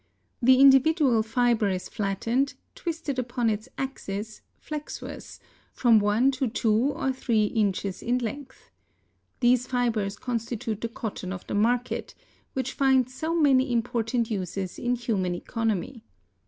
The 0.41 0.59
individual 0.59 1.21
fiber 1.21 1.69
is 1.69 1.87
flattened, 1.87 2.55
twisted 2.73 3.19
upon 3.19 3.51
its 3.51 3.69
axis, 3.77 4.41
flexuous, 4.57 5.39
from 5.73 5.99
one 5.99 6.31
to 6.31 6.47
two 6.47 6.73
or 6.93 7.13
three 7.13 7.45
inches 7.45 8.01
in 8.01 8.17
length. 8.17 8.71
These 9.41 9.67
fibers 9.67 10.17
constitute 10.17 10.81
the 10.81 10.89
cotton 10.89 11.31
of 11.31 11.45
the 11.45 11.53
market, 11.53 12.15
which 12.53 12.73
finds 12.73 13.13
so 13.13 13.35
many 13.35 13.71
important 13.71 14.31
uses 14.31 14.79
in 14.79 14.95
human 14.95 15.35
economy. 15.35 16.01